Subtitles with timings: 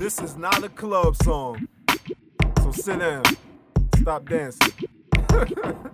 [0.00, 1.68] This is not a club song.
[2.62, 3.22] So sit down.
[3.96, 4.72] Stop dancing.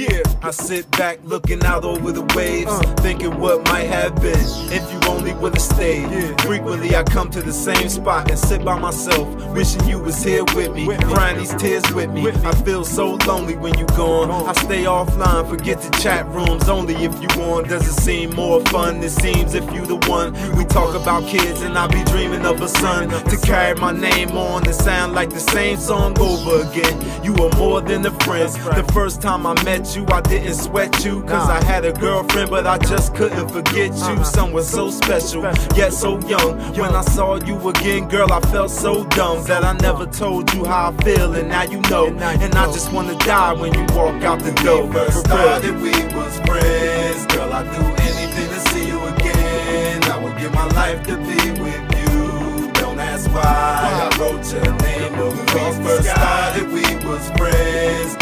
[0.00, 4.46] Yeah, I sit back looking out over the waves, uh, thinking what might have been
[4.72, 6.10] if you only would have stayed.
[6.10, 6.34] Yeah.
[6.38, 10.42] Frequently, I come to the same spot and sit by myself, wishing you was here
[10.54, 12.22] with me, with crying these tears with me.
[12.22, 12.48] with me.
[12.48, 14.30] I feel so lonely when you gone.
[14.30, 17.68] I stay offline, forget the chat rooms only if you want.
[17.68, 19.02] Does it seem more fun?
[19.02, 20.32] It seems if you the one.
[20.56, 24.30] We talk about kids and I be dreaming of a son to carry my name
[24.30, 26.96] on and sound like the same song over again.
[27.22, 28.50] You are more than a friend.
[28.50, 31.22] The first time I met you, I didn't sweat you.
[31.22, 34.14] Cause I had a girlfriend, but I just couldn't forget you.
[34.14, 34.22] Uh-huh.
[34.22, 35.42] Someone so special,
[35.74, 36.58] yet so young.
[36.74, 40.64] When I saw you again, girl, I felt so dumb that I never told you
[40.64, 42.06] how I feel, and now you know.
[42.06, 44.86] And I just wanna die when you walk out the door.
[44.86, 47.26] We first started, we was friends.
[47.34, 50.04] Girl, I'd do anything to see you again.
[50.04, 52.70] I would give my life to be with you.
[52.74, 53.42] Don't ask why.
[53.42, 55.44] I wrote your name when we
[55.82, 56.68] first started.
[56.68, 58.19] We was friends.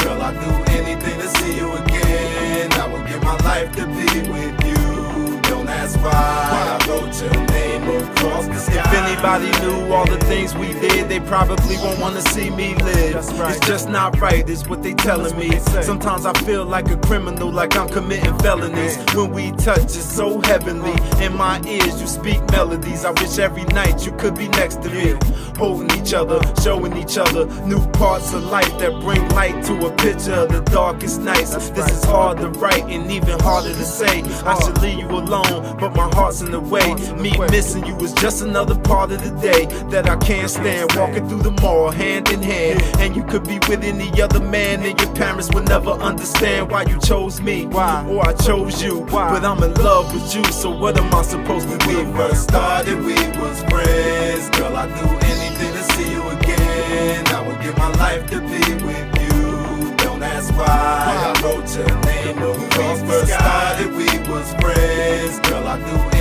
[9.29, 13.15] Anybody knew all the things we did, they probably won't wanna see me live.
[13.39, 13.57] Right.
[13.57, 15.59] It's just not right, is what they telling me.
[15.83, 18.97] Sometimes I feel like a criminal, like I'm committing felonies.
[19.15, 20.95] When we touch, it's so heavenly.
[21.25, 23.05] In my ears, you speak melodies.
[23.05, 25.17] I wish every night you could be next to me,
[25.57, 29.97] holding each other, showing each other new parts of life that bring light to a
[29.97, 31.51] picture of the darkest nights.
[31.71, 34.23] This is hard to write and even harder to say.
[34.45, 36.95] I should leave you alone, but my heart's in the way.
[37.15, 40.93] Me missing you is just another part of the day that I can't stand.
[40.97, 44.83] Walking through the mall hand in hand, and you could be with any other man,
[44.83, 48.05] and your parents would never understand why you chose me Why?
[48.09, 49.01] or I chose you.
[49.11, 49.31] Why?
[49.31, 52.05] But I'm in love with you, so what am I supposed to do?
[52.05, 54.51] we first started, we was friends.
[54.51, 57.27] Girl, I'd do anything to see you again.
[57.29, 59.97] I would give my life to be with you.
[59.97, 60.67] Don't ask why.
[60.67, 62.67] I wrote your name when we
[63.07, 65.39] first started, we was friends.
[65.49, 66.18] Girl, I'd do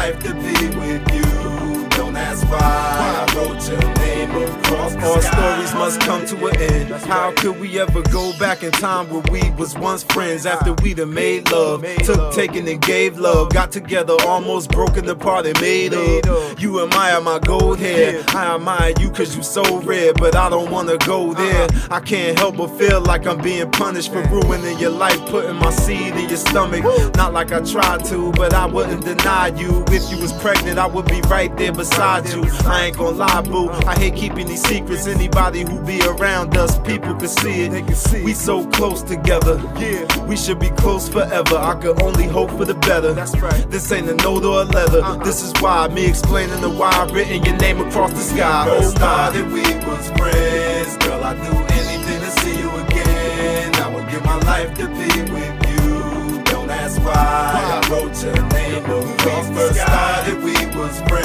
[0.00, 1.88] life to be with you.
[1.90, 2.58] Don't ask why.
[2.58, 3.99] I wrote your
[5.02, 6.90] All stories must come to an end.
[7.06, 10.98] How could we ever go back in time where we was once friends after we'd
[10.98, 11.84] have made love?
[12.04, 13.50] Took, taken, and gave love.
[13.50, 16.60] Got together, almost broken apart and made up.
[16.60, 18.22] You admire my gold hair.
[18.28, 21.66] I admire you cause you so rare, but I don't wanna go there.
[21.90, 25.70] I can't help but feel like I'm being punished for ruining your life, putting my
[25.70, 26.84] seed in your stomach.
[27.16, 29.82] Not like I tried to, but I wouldn't deny you.
[29.88, 32.44] If you was pregnant, I would be right there beside you.
[32.66, 33.70] I ain't gonna lie, boo.
[33.86, 34.89] I hate keeping these secrets.
[34.90, 37.70] Anybody who be around us, people can see it.
[37.70, 39.56] They can see We so close together.
[39.78, 40.04] Yeah.
[40.26, 41.56] We should be close forever.
[41.56, 43.12] I could only hope for the better.
[43.14, 43.70] That's right.
[43.70, 45.00] This ain't a note or a letter.
[45.00, 45.24] Uh-uh.
[45.24, 48.66] This is why me explaining the why I written your name across the sky.
[48.66, 49.42] First Oh my.
[49.52, 50.96] we was friends.
[51.04, 53.74] Girl, I'd do anything to see you again.
[53.76, 56.42] I would give my life to be with you.
[56.44, 57.14] Don't ask why.
[57.14, 59.16] I wrote your name when we
[59.54, 60.42] first started.
[60.42, 61.19] We was friends.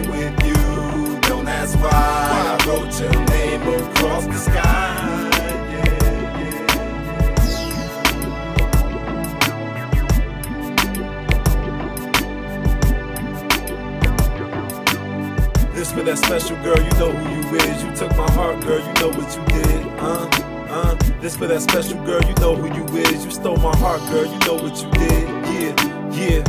[0.00, 1.20] With you.
[1.22, 1.90] Don't ask why.
[1.92, 5.26] I wrote your name across the sky.
[15.74, 17.82] This for that special girl, you know who you is.
[17.84, 19.86] You took my heart, girl, you know what you did.
[19.98, 20.28] Uh,
[20.68, 20.94] uh.
[21.20, 23.24] This for that special girl, you know who you is.
[23.24, 25.28] You stole my heart, girl, you know what you did.
[25.46, 26.45] Yeah, yeah.